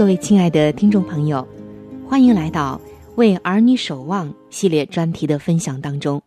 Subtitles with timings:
[0.00, 1.46] 各位亲爱的听众朋友，
[2.08, 2.80] 欢迎来到
[3.16, 6.22] 《为儿女守望》系列专题的分享当中。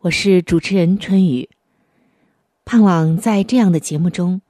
[0.00, 1.48] 我是主持人春雨，
[2.66, 4.42] 盼望在这样的节目中，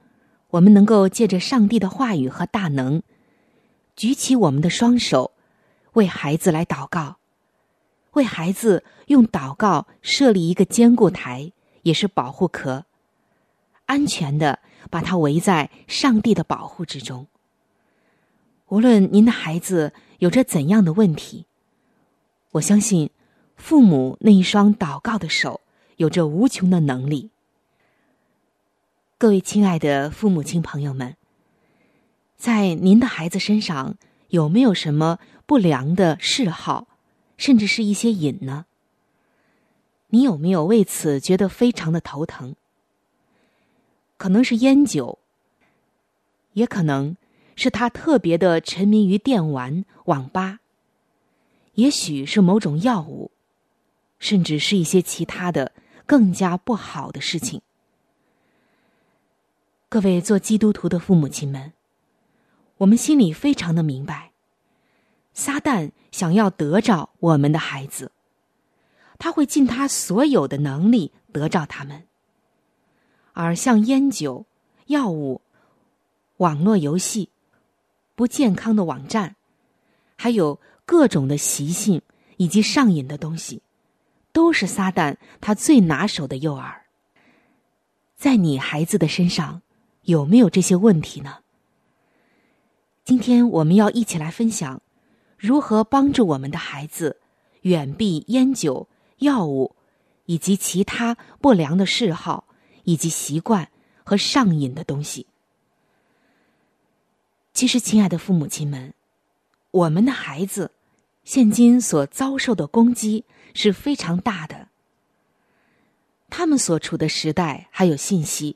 [0.49, 3.01] 我们能够借着上帝的话语和大能，
[3.95, 5.31] 举起我们的双手，
[5.93, 7.19] 为孩子来祷告，
[8.11, 11.53] 为孩子用祷告设立一个坚固台，
[11.83, 12.83] 也是保护壳，
[13.85, 14.59] 安全的
[14.89, 17.25] 把它围在上帝的保护之中。
[18.69, 21.45] 无论您的孩子有着怎样的问题，
[22.51, 23.09] 我相信
[23.55, 25.61] 父母那一双祷告的手
[25.97, 27.31] 有着无穷的能力。
[29.17, 31.15] 各位亲爱的父母亲朋友们，
[32.37, 33.95] 在您的孩子身上
[34.27, 36.87] 有没有什么不良的嗜好，
[37.37, 38.67] 甚至是一些瘾呢？
[40.09, 42.55] 你有没有为此觉得非常的头疼？
[44.17, 45.17] 可能是烟酒，
[46.53, 47.17] 也可能。
[47.59, 50.59] 是他特别的沉迷于电玩、网吧，
[51.73, 53.31] 也许是某种药物，
[54.17, 55.73] 甚至是一些其他的
[56.05, 57.61] 更加不好的事情。
[59.89, 61.73] 各位做基督徒的父母亲们，
[62.77, 64.31] 我们心里非常的明白，
[65.33, 68.13] 撒旦想要得着我们的孩子，
[69.17, 72.03] 他会尽他所有的能力得着他们，
[73.33, 74.45] 而像烟酒、
[74.85, 75.41] 药物、
[76.37, 77.27] 网络游戏。
[78.19, 79.37] 不健康的网站，
[80.17, 82.01] 还有各种的习性
[82.35, 83.61] 以及上瘾的东西，
[84.33, 86.69] 都是撒旦他最拿手的诱饵。
[88.17, 89.61] 在你孩子的身上
[90.01, 91.37] 有没有这些问题呢？
[93.05, 94.81] 今天我们要一起来分享，
[95.37, 97.21] 如何帮助我们的孩子
[97.61, 98.89] 远避烟酒、
[99.19, 99.77] 药物
[100.25, 102.49] 以及其他不良的嗜好
[102.83, 103.69] 以及习惯
[104.03, 105.25] 和上瘾的东西。
[107.59, 108.93] 其实，亲爱的父母亲们，
[109.71, 110.71] 我们的孩子
[111.25, 114.69] 现今所遭受的攻击是非常大的。
[116.29, 118.55] 他们所处的时代还有信息，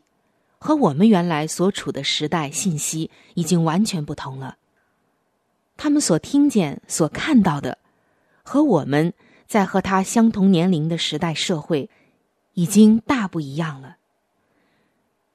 [0.58, 4.56] 和我们原来所处的时代信息已经完全不同了。
[5.76, 7.80] 他们所听见、所看到的，
[8.42, 9.12] 和我们
[9.46, 11.90] 在和他相同年龄的时代社会，
[12.54, 13.98] 已经大不一样了。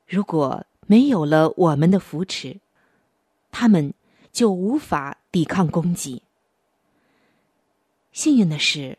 [0.07, 2.61] 如果没有了我们的扶持，
[3.51, 3.93] 他们
[4.33, 6.23] 就无法抵抗攻击。
[8.13, 8.99] 幸运的是，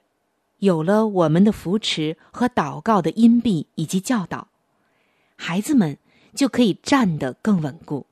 [0.59, 4.47] 有了我们的扶持和祷告的荫庇以及教导，
[5.35, 5.97] 孩子们
[6.33, 8.05] 就可以站得更稳固。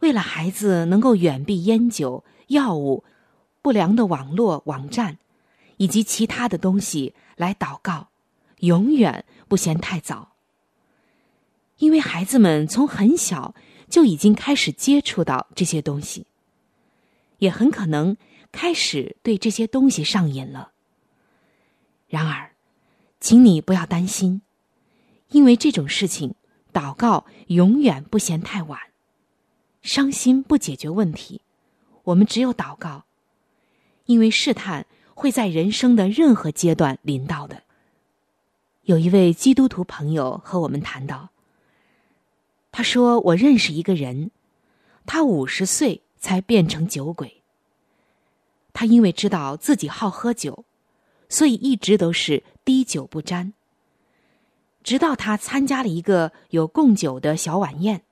[0.00, 3.02] 为了孩子能够远避烟酒、药物、
[3.62, 5.18] 不良的网络网站
[5.76, 8.08] 以及其他的东西来祷告，
[8.60, 10.32] 永远不嫌太早。
[11.78, 13.54] 因为孩子们从很小。
[13.88, 16.26] 就已经开始接触到这些东西，
[17.38, 18.16] 也很可能
[18.52, 20.72] 开始对这些东西上瘾了。
[22.06, 22.52] 然而，
[23.20, 24.42] 请你不要担心，
[25.30, 26.34] 因为这种事情，
[26.72, 28.78] 祷告永远不嫌太晚。
[29.80, 31.40] 伤心不解决问题，
[32.04, 33.04] 我们只有祷告，
[34.06, 37.62] 因为试探会在人生的任何阶段临到的。
[38.82, 41.30] 有一位基督徒朋友和我们谈到。
[42.70, 44.30] 他说：“我认识一个人，
[45.06, 47.42] 他五十岁才变成酒鬼。
[48.72, 50.64] 他因为知道自己好喝酒，
[51.28, 53.52] 所以一直都是滴酒不沾。
[54.84, 58.02] 直到他参加了一个有供酒的小晚宴，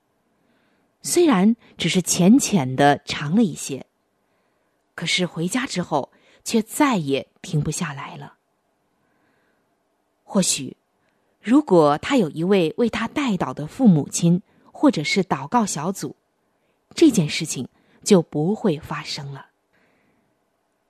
[1.02, 3.86] 虽然只是浅浅的尝了一些，
[4.94, 6.10] 可是回家之后
[6.42, 8.38] 却再也停不下来了。
[10.24, 10.76] 或许。”
[11.46, 16.16] 如果他有一位为他带祷的父母亲，或者是祷告小组，
[16.92, 17.68] 这件事情
[18.02, 19.46] 就不会发生了。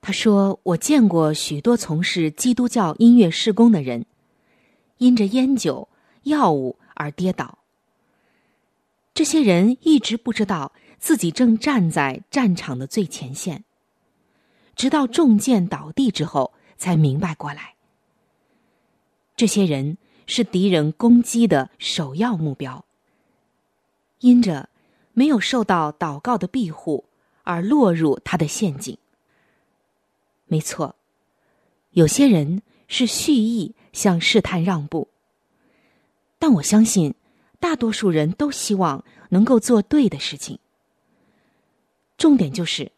[0.00, 4.06] 他说：“我见过许多从事基督教音乐施工的人，
[4.96, 5.90] 因着烟酒、
[6.22, 7.58] 药物而跌倒。
[9.12, 13.62] 这些人一直不知道自己正站在战场的最前线，
[14.74, 17.74] 直到中箭倒地之后才明白过来。
[19.36, 22.84] 这些人。”是敌人攻击的首要目标。
[24.20, 24.68] 因着
[25.12, 27.04] 没有受到祷告的庇护，
[27.44, 28.96] 而落入他的陷阱。
[30.46, 30.96] 没错，
[31.90, 35.08] 有些人是蓄意向试探让步，
[36.38, 37.14] 但我相信，
[37.58, 40.58] 大多数人都希望能够做对的事情。
[42.16, 42.92] 重点就是，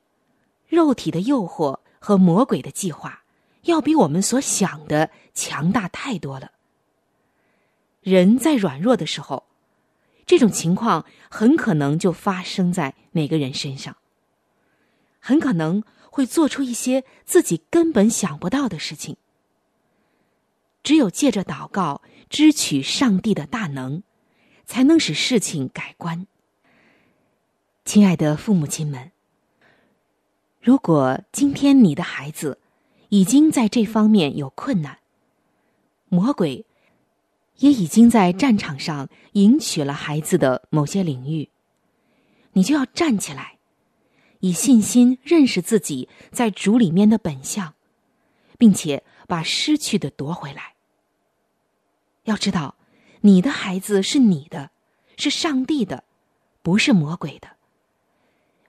[0.68, 3.24] 肉体的诱惑和魔鬼的计划，
[3.62, 6.52] 要比我们所想的强大太多了。
[8.00, 9.44] 人在软弱的时候，
[10.24, 13.96] 这种情况很可能就发生在每个人身上。
[15.20, 19.16] 很可能会做出一些自己根本想不到的事情。
[20.82, 22.00] 只有借着祷告，
[22.30, 24.02] 支取上帝的大能，
[24.64, 26.26] 才能使事情改观。
[27.84, 29.10] 亲爱的父母亲们，
[30.60, 32.58] 如果今天你的孩子
[33.08, 34.98] 已经在这方面有困难，
[36.08, 36.64] 魔鬼。
[37.58, 41.48] 也已经在战场上赢取了孩子的某些领域，
[42.52, 43.58] 你就要站起来，
[44.40, 47.74] 以信心认识自己在主里面的本相，
[48.58, 50.74] 并且把失去的夺回来。
[52.24, 52.76] 要知道，
[53.22, 54.70] 你的孩子是你的，
[55.16, 56.04] 是上帝的，
[56.62, 57.48] 不是魔鬼的。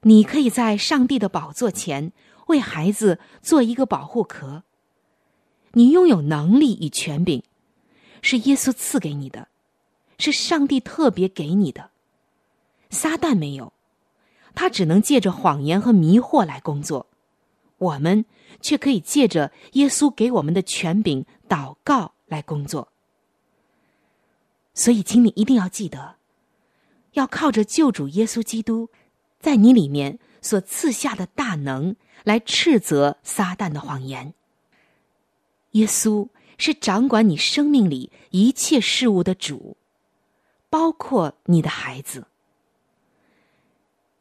[0.03, 2.13] 你可以在上帝的宝座前
[2.47, 4.63] 为孩子做一个保护壳。
[5.73, 7.43] 你拥有能力与权柄。
[8.21, 9.47] 是耶稣赐给你的，
[10.17, 11.91] 是上帝特别给你的。
[12.89, 13.71] 撒旦没有，
[14.55, 17.07] 他只能借着谎言和迷惑来工作。
[17.77, 18.25] 我们
[18.59, 22.89] 却可以借着耶稣给我们的权柄——祷告来工作。
[24.73, 26.15] 所以，请你一定要记得，
[27.13, 28.89] 要靠着救主耶稣基督
[29.39, 34.33] 在你里面所赐下的大能来斥责撒旦的谎言。
[35.71, 36.27] 耶稣。
[36.59, 39.77] 是掌管你生命里一切事物的主，
[40.69, 42.27] 包括你的孩子。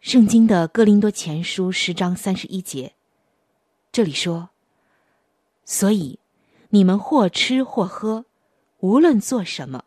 [0.01, 2.95] 圣经的哥林多前书十章三十一节，
[3.91, 4.51] 这里说
[5.67, 6.21] ：“所以
[6.71, 8.25] 你们或吃或喝，
[8.79, 9.85] 无论做什么，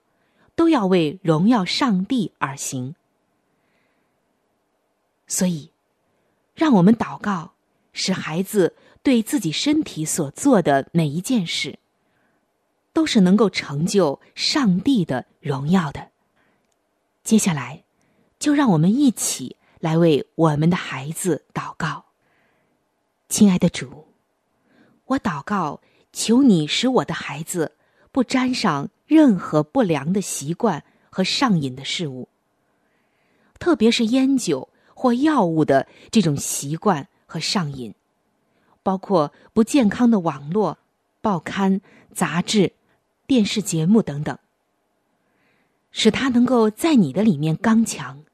[0.53, 2.95] 都要为荣耀上帝而行。”
[5.25, 5.71] 所以，
[6.53, 7.53] 让我们祷告，
[7.93, 11.79] 使孩子对自己身体所做的每一件事。
[12.93, 16.09] 都是能够成就上帝的荣耀的。
[17.23, 17.83] 接下来，
[18.39, 22.05] 就让我们一起来为我们的孩子祷告。
[23.29, 24.07] 亲爱的主，
[25.05, 25.79] 我祷告，
[26.11, 27.77] 求你使我的孩子
[28.11, 32.27] 不沾上任何不良的习惯和上瘾的事物，
[33.59, 37.93] 特别是烟酒或药物的这种习惯和上瘾，
[38.83, 40.77] 包括不健康的网络、
[41.21, 41.79] 报刊、
[42.13, 42.73] 杂志、
[43.31, 44.37] 电视节目等等，
[45.89, 48.25] 使他能够在你的里面刚强，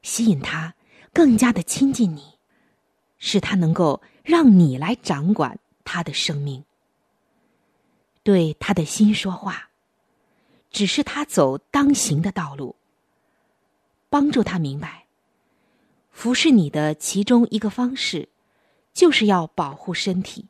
[0.00, 0.76] 吸引他
[1.12, 2.38] 更加的亲近你。
[3.18, 6.64] 使他能够让你来掌管他的生命，
[8.22, 9.70] 对他的心说话，
[10.70, 12.76] 只是他走当行的道路。
[14.08, 15.06] 帮助他明白，
[16.12, 18.28] 服侍你的其中一个方式，
[18.94, 20.46] 就是要保护身体，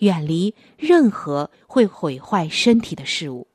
[0.00, 3.46] 远离任何会毁坏身体的事物。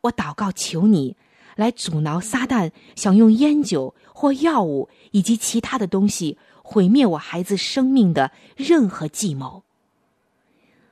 [0.00, 1.16] 我祷告，求你。
[1.54, 9.62] 来阻挠撒旦想用烟酒或药物以及其他的东西毁灭我孩子生命的任何计谋，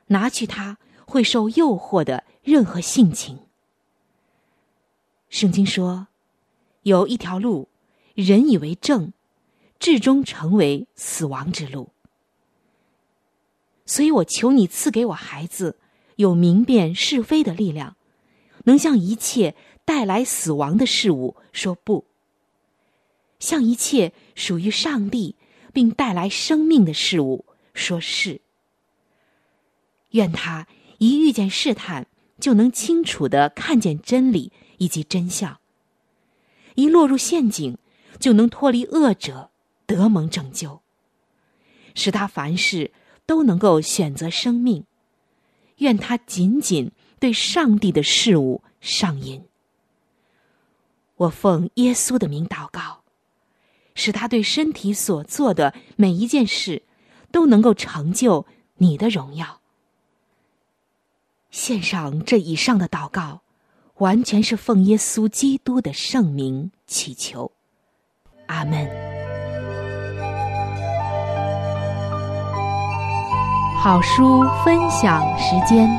[0.05, 3.39] 拿去他会受诱惑的任何性情。
[5.29, 6.05] 圣经说，
[6.83, 7.67] 有一条路，
[8.13, 9.13] 人以为正，
[9.79, 11.89] 至终成为死亡之路。
[13.91, 15.77] 所以我求你赐给我孩子
[16.15, 17.97] 有明辨是非的力量，
[18.63, 19.53] 能向一切。
[19.83, 22.05] 带来死亡的事物说不，
[23.39, 25.35] 向一切属于上帝
[25.73, 28.39] 并带来生命的事物说是。
[30.11, 30.67] 愿他
[30.99, 32.05] 一遇见试探，
[32.39, 35.57] 就能清楚的看见真理以及真相；
[36.75, 37.77] 一落入陷阱，
[38.19, 39.49] 就能脱离恶者，
[39.85, 40.81] 得蒙拯救。
[41.95, 42.93] 使他凡事
[43.31, 44.83] 都能够选择生命。
[45.77, 49.45] 愿他仅仅对上帝的事物上瘾。
[51.15, 53.03] 我奉耶稣的名祷告，
[53.95, 56.83] 使他对身体所做的每一件事，
[57.31, 58.45] 都能够成就
[58.75, 59.61] 你的荣耀。
[61.51, 63.43] 献上这以上的祷告，
[63.99, 67.53] 完全是奉耶稣基督的圣名祈求。
[68.47, 69.10] 阿门。
[73.83, 75.89] 好书分享时间。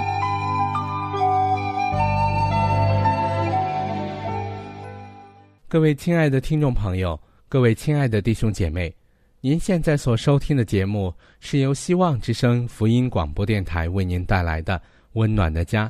[5.67, 8.95] 各位亲爱的听众朋友，各位亲爱的弟兄姐妹，
[9.41, 14.79] 您现在所收听的节目是由希望之声福音广播电台为您带来的
[15.15, 15.87] 《温暖的家》。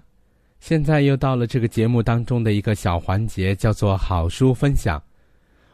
[0.60, 5.02] 现在又到了这个节目当中的一个小环节，叫做好书分享。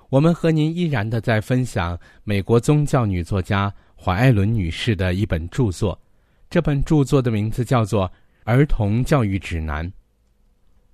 [0.08, 5.96] 我们和您依然的在分享美国宗教女作家怀艾伦女士的一本著作，
[6.50, 8.08] 这本著作的名字叫做
[8.44, 9.86] 《儿童教育指南》。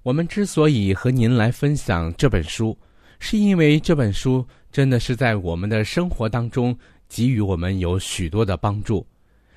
[0.02, 2.76] 我们之所以和您来分享这本书，
[3.20, 6.76] 是因为这本书真的是在我们的生活当中
[7.08, 9.06] 给予我们有许多的帮助，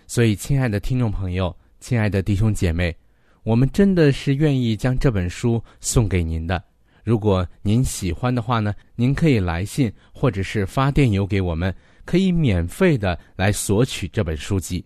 [0.06, 2.96] 所以，亲爱的听众朋友，亲爱的弟兄姐妹，
[3.42, 6.64] 我们真的是愿意将这本书送给您的。
[7.04, 11.74] 如果您喜欢的话呢，您可以来信或者是发电邮给我们，
[12.06, 14.86] 可以免费的来索取这本书籍。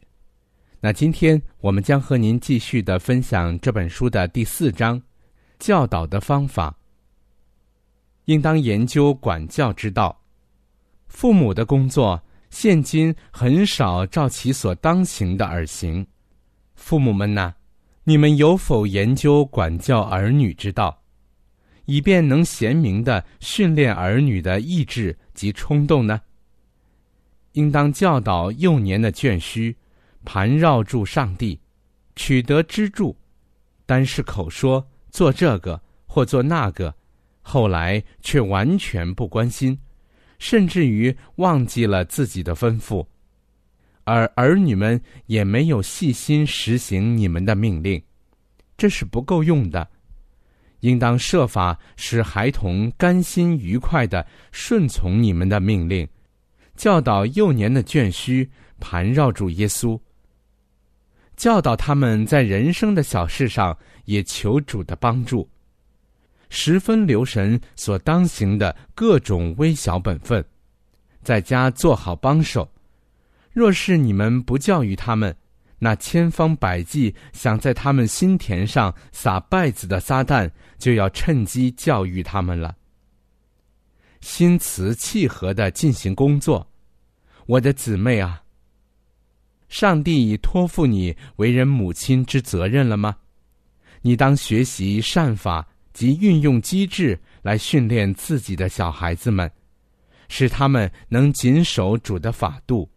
[0.83, 4.99] 那今天我们将和您继续的分享这本书的第四章，
[5.59, 6.75] 教导的方法。
[8.25, 10.19] 应当研究管教之道。
[11.05, 12.19] 父母的工作，
[12.49, 16.03] 现今很少照其所当行的而行。
[16.73, 17.53] 父母们呐，
[18.03, 21.03] 你们有否研究管教儿女之道，
[21.85, 26.19] 以便能贤明的训练儿女的意志及冲动呢？
[27.51, 29.75] 应当教导幼年的眷须，
[30.23, 31.59] 盘绕住上帝，
[32.15, 33.15] 取得支柱，
[33.85, 36.93] 单是口说做这个或做那个。
[37.41, 39.77] 后来却完全不关心，
[40.37, 43.05] 甚至于忘记了自己的吩咐，
[44.03, 48.01] 而儿女们也没有细心实行你们的命令，
[48.77, 49.87] 这是不够用的。
[50.81, 56.07] 应当设法使孩童甘心愉快的顺从你们的命令，
[56.75, 58.47] 教导幼年的眷须
[58.79, 59.99] 盘绕住耶稣，
[61.41, 65.49] 教导他们在人生的小事上也求主的帮助。
[66.49, 70.45] 十分留神所当行的各种微小本分，
[71.23, 72.71] 在家做好帮手。
[73.51, 75.35] 若是你们不教育他们，
[75.79, 82.75] 那千方百计想在他们心田上撒稗子的撒旦，就要趁机教育他们了。
[84.19, 86.71] 心慈气和的进行工作，
[87.47, 88.40] 我的姊妹啊。
[89.71, 93.15] 上帝已托付你为人母亲之责任了吗？
[94.01, 99.49] 你当学习善法及运用机制来训练自己的小孩子们，
[100.27, 102.87] 使他们能谨守主的法度。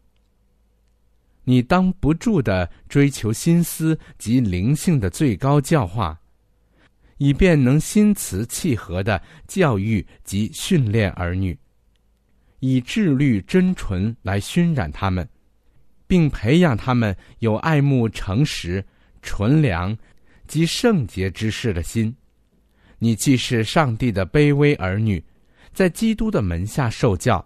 [1.45, 6.19] 你当不住的追求心思及灵性的最高教化，
[7.19, 11.57] 以便能心慈气和的教育及训练儿女，
[12.59, 15.26] 以智律真纯来熏染他们。
[16.06, 18.84] 并培养他们有爱慕诚实、
[19.23, 19.96] 纯良
[20.46, 22.14] 及圣洁之事的心。
[22.99, 25.23] 你既是上帝的卑微儿女，
[25.73, 27.44] 在基督的门下受教，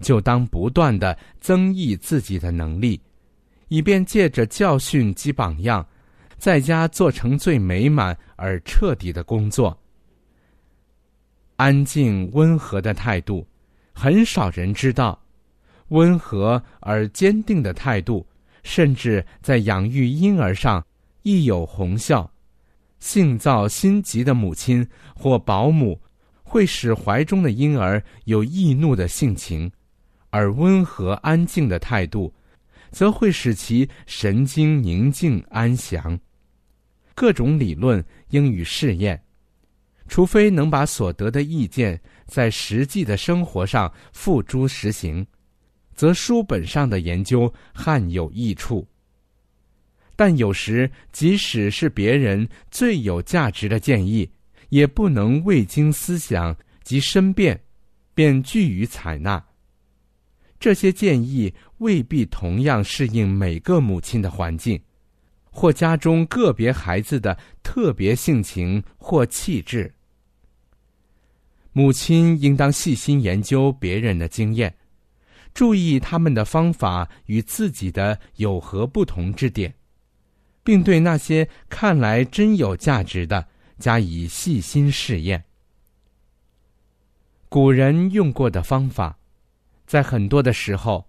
[0.00, 3.00] 就当不断的增益自己的能力，
[3.68, 5.86] 以便借着教训及榜样，
[6.36, 9.78] 在家做成最美满而彻底的工作。
[11.56, 13.46] 安静温和的态度，
[13.92, 15.18] 很少人知道。
[15.88, 18.26] 温和而坚定的态度，
[18.62, 20.84] 甚至在养育婴儿上
[21.22, 22.30] 亦有红效。
[23.00, 26.00] 性躁心急的母亲或保姆，
[26.42, 29.70] 会使怀中的婴儿有易怒的性情；
[30.30, 32.34] 而温和安静的态度，
[32.90, 36.18] 则会使其神经宁静安详。
[37.14, 39.22] 各种理论应予试验，
[40.08, 45.26] 除非能把所得的意见在实际的生活上付诸实行。
[45.98, 48.86] 则书本上的研究罕有益处，
[50.14, 54.30] 但有时即使是别人最有价值的建议，
[54.68, 57.60] 也不能未经思想及申辩，
[58.14, 59.44] 便拒于采纳。
[60.60, 64.80] 这些建议未必同样适应每个母亲的环境，
[65.50, 69.92] 或家中个别孩子的特别性情或气质。
[71.72, 74.72] 母亲应当细心研究别人的经验。
[75.58, 79.74] 注意他们的方法与自己的有何不同之点，
[80.62, 85.42] 并对那些看来真有价值的加以细心试验。
[87.48, 89.18] 古人用过的方法，
[89.84, 91.08] 在很多的时候，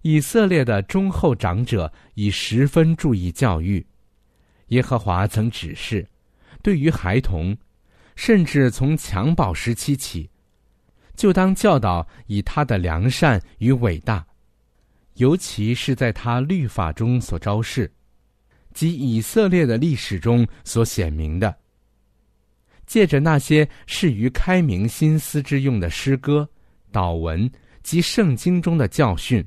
[0.00, 3.86] 以色列的忠厚长者已十分注意教育。
[4.68, 6.08] 耶和华曾指示，
[6.62, 7.54] 对于孩童，
[8.16, 10.30] 甚至从襁褓时期起。
[11.20, 14.26] 就当教导以他的良善与伟大，
[15.16, 17.92] 尤其是在他律法中所昭示，
[18.72, 21.54] 及以色列的历史中所显明的。
[22.86, 26.48] 借着那些适于开明心思之用的诗歌、
[26.90, 27.50] 祷文
[27.82, 29.46] 及圣经中的教训，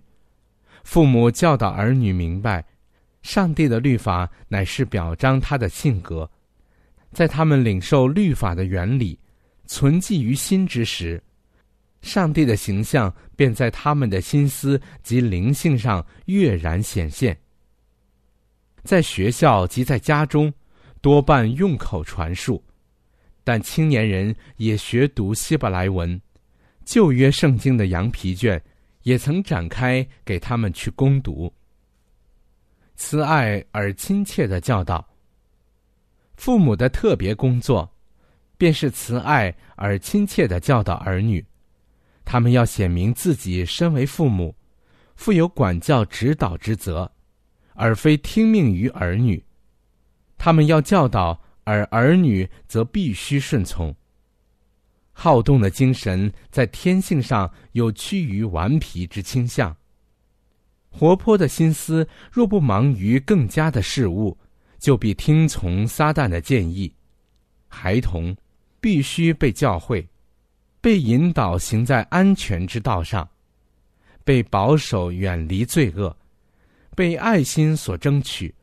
[0.84, 2.64] 父母教导儿女明白，
[3.24, 6.30] 上帝的律法乃是表彰他的性格，
[7.12, 9.18] 在他们领受律法的原理，
[9.66, 11.20] 存记于心之时。
[12.04, 17.36] 上帝的形象便在他们的心思及灵性上跃然显现。
[18.84, 20.54] 在学校及在家中，
[21.02, 22.62] 多半用口传述，
[23.44, 26.22] 但青年人也学读希伯来文，
[26.84, 28.62] 旧约圣经的羊皮卷
[29.04, 31.52] 也曾展开给他们去攻读。
[32.96, 35.08] 慈爱而亲切的教导，
[36.36, 37.90] 父母的特别工作，
[38.58, 41.44] 便是慈爱而亲切的教导儿女。
[42.26, 44.56] 他们要显明自己身为父母，
[45.16, 47.12] 负有管教指导之责，
[47.74, 49.44] 而非听命于儿女。
[50.38, 53.96] 他们要教导，而儿女则必须顺从。
[55.12, 59.76] 好动的精神在天性上有趋于顽皮之倾向。
[60.90, 64.38] 活泼的心思若不忙于更加的事物，
[64.80, 66.94] 就必听从撒旦的建议。
[67.68, 68.36] 孩童
[68.82, 70.06] 必须被教诲。
[70.84, 73.26] 被引导行在安全之道上，
[74.26, 76.14] 被保守远离罪恶，
[76.94, 78.54] 被爱心所争取，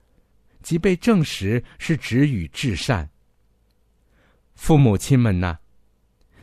[0.63, 3.09] 即被证实是止于至善。
[4.55, 5.57] 父母亲们呐，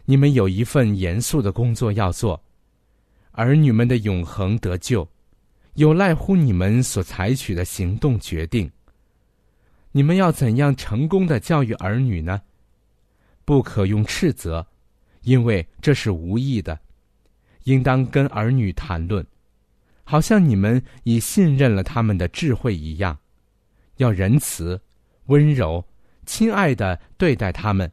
[0.06, 2.44] 你们有一份严肃的工作要做，
[3.34, 5.08] 儿女们的永恒得救，
[5.76, 8.68] 有赖乎你们所采取的行动决定。
[9.92, 12.42] 你们要怎样成功的教育儿女呢？
[13.46, 14.66] 不可用斥责。
[15.28, 16.80] 因为这是无意的，
[17.66, 19.26] 应当跟儿女谈论，
[20.06, 23.20] 好像你们已信任了他们的智慧一样，
[23.98, 24.82] 要仁慈、
[25.26, 25.86] 温柔、
[26.26, 27.92] 亲爱的对待他们，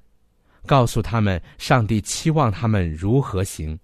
[0.64, 3.76] 告诉他们上帝期望他们如何行，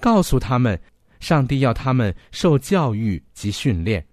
[0.00, 0.76] 告诉他们
[1.20, 4.04] 上帝要他们受教育及训练，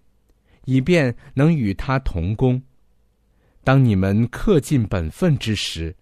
[0.65, 2.61] 以便能与他同工。
[3.63, 5.95] 当你们恪尽本分之时，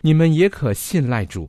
[0.00, 1.48] 你们也可信赖主。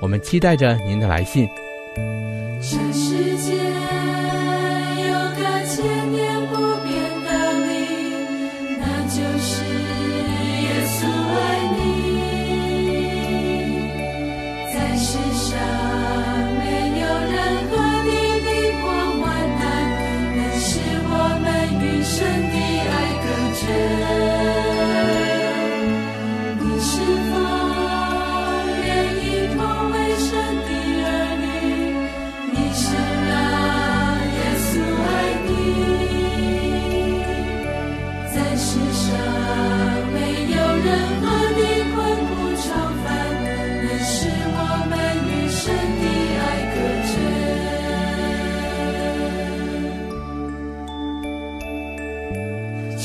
[0.00, 1.48] 我们期待着您的来信。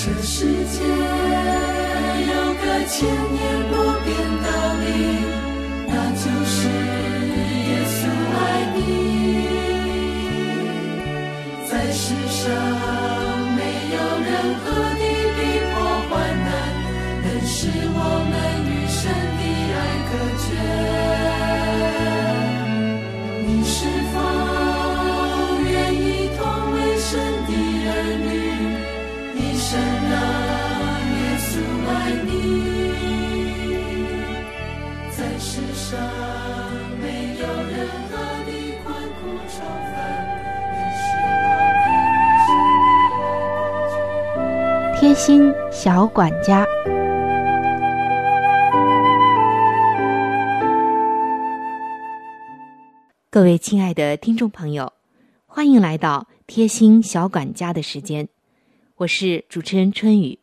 [0.04, 0.82] 这世界
[2.26, 4.10] 有个千年不变
[4.42, 4.48] 道
[4.82, 4.84] 理，
[5.88, 6.58] 那就是
[7.70, 7.96] 耶稣
[8.34, 8.36] 爱
[8.76, 8.80] 你。
[11.70, 12.42] 在世上
[13.56, 13.60] 没
[13.94, 14.66] 有任何
[14.98, 15.04] 的
[15.36, 15.40] 逼
[15.72, 15.74] 迫、
[16.10, 16.12] 患
[16.46, 16.50] 难，
[17.22, 17.60] 能使
[17.94, 17.98] 我
[18.32, 18.61] 们。
[45.00, 46.66] 贴心小管家，
[53.30, 54.94] 各位亲爱的听众朋友，
[55.48, 58.30] 欢迎来到贴心小管家的时间，
[58.98, 60.41] 我是主持人春雨。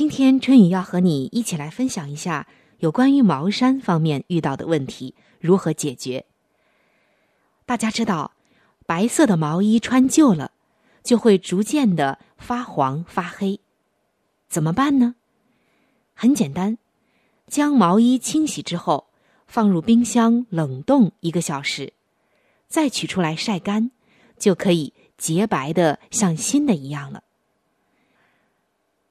[0.00, 2.46] 今天春雨要和你一起来分享一下
[2.78, 6.24] 有关于毛衫方面遇到的问题如何解决。
[7.66, 8.32] 大家知道，
[8.86, 10.52] 白色的毛衣穿旧了。
[11.02, 13.60] 就会逐渐的发黄发黑，
[14.48, 15.16] 怎么办呢？
[16.14, 16.78] 很简单，
[17.46, 19.08] 将毛衣清洗之后，
[19.46, 21.92] 放入冰箱冷冻一个小时，
[22.68, 23.90] 再取出来晒干，
[24.38, 27.22] 就可以洁白的像新的一样了。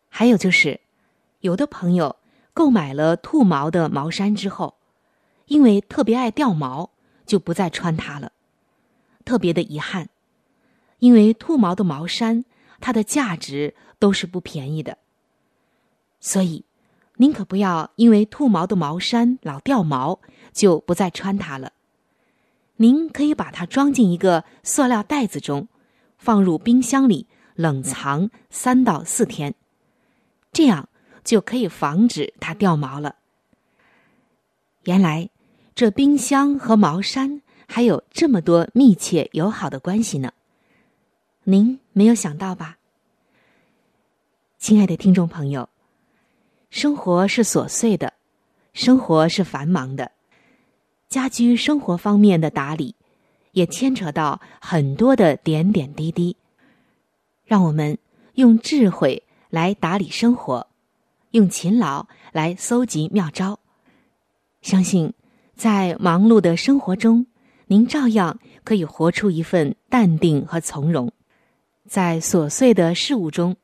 [0.09, 0.81] 还有就是，
[1.39, 2.17] 有的朋友
[2.53, 4.75] 购买了兔毛的毛衫之后，
[5.45, 6.89] 因为特别爱掉毛，
[7.25, 8.31] 就不再穿它了，
[9.23, 10.09] 特别的遗憾。
[10.99, 12.43] 因为兔毛的毛衫，
[12.81, 14.97] 它的价值都是不便宜的，
[16.19, 16.65] 所以
[17.15, 20.19] 您可不要因为兔毛的毛衫老掉毛
[20.51, 21.71] 就不再穿它了。
[22.77, 25.67] 您可以把它装进一个塑料袋子中，
[26.17, 29.53] 放入冰箱里冷藏三到四天，
[30.51, 30.89] 这样
[31.23, 33.15] 就可以防止它掉毛了。
[34.83, 35.29] 原来，
[35.75, 40.33] 这冰箱和毛衫还有这么多密切友好的关系呢。
[41.43, 42.77] 您没有想到吧，
[44.57, 45.69] 亲爱的听众朋友，
[46.69, 48.13] 生活是琐碎的，
[48.73, 50.11] 生活是繁忙的，
[51.07, 52.95] 家居生活方面的打理，
[53.51, 56.35] 也牵扯到很多的点点滴滴。
[57.45, 57.97] 让我们
[58.35, 60.67] 用智慧来打理生活，
[61.31, 63.59] 用勤劳来搜集妙招。
[64.61, 65.13] 相信
[65.55, 67.25] 在忙碌的生活中，
[67.67, 71.11] 您照样可以活出一份淡定和从容。
[71.87, 73.55] 在琐碎的事物中，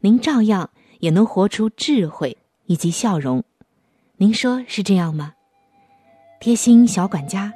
[0.00, 3.44] 您照样也能活出智慧以及笑容。
[4.16, 5.34] 您说是这样吗？
[6.40, 7.52] 贴心小管家，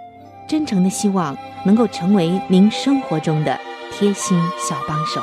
[0.48, 3.58] 真诚的希望能够成为您生活中的
[3.92, 5.22] 贴心小帮手。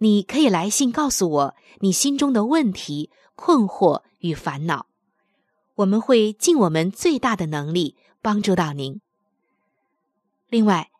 [0.00, 4.86] 你可以来信告诉我你心中的问题、困惑与烦恼，
[5.76, 9.00] 我们会尽我们最大的能力帮助到您。
[10.48, 10.90] 另外，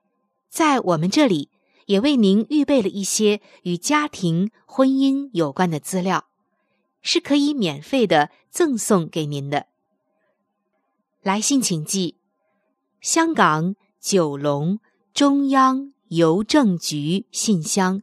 [0.48, 1.50] 在我们这里。
[1.86, 6.28] 也为您预备了一些与家庭、婚姻有关的资料，
[7.02, 9.66] 是可以免费的赠送给您的。
[11.20, 12.14] 来信请寄：
[13.00, 14.78] 香港九龙
[15.12, 18.02] 中央邮政局信箱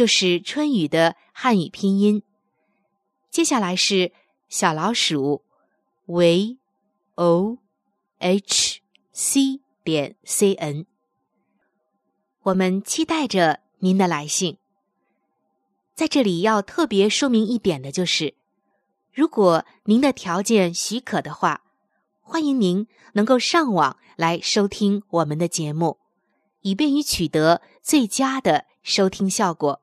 [0.00, 2.22] 就是春雨的汉语拼音。
[3.30, 4.12] 接下来是
[4.48, 5.44] 小老鼠
[6.06, 6.56] v
[7.16, 7.58] o
[8.16, 8.80] h
[9.12, 10.86] c 点 c n。
[12.44, 13.60] 我们期待着。
[13.80, 14.56] 您的来信，
[15.94, 18.34] 在这里要特别说明一点的就是，
[19.12, 21.62] 如果您的条件许可的话，
[22.22, 25.98] 欢迎您能够上网来收听我们的节目，
[26.62, 29.82] 以便于取得最佳的收听效果。